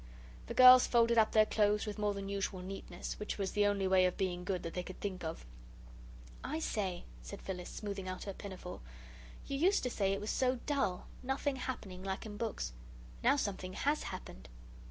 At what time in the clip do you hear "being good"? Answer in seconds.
4.17-4.63